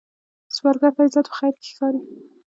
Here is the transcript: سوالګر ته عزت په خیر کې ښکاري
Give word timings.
سوالګر 0.55 0.91
ته 0.97 1.01
عزت 1.05 1.25
په 1.29 1.35
خیر 1.39 1.53
کې 1.61 1.65
ښکاري 1.71 2.01